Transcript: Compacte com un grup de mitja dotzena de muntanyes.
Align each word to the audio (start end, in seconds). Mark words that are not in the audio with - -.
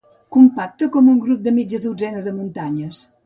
Compacte 0.35 0.87
com 0.95 1.11
un 1.11 1.19
grup 1.27 1.45
de 1.49 1.53
mitja 1.59 1.81
dotzena 1.85 2.25
de 2.29 2.35
muntanyes. 2.41 3.05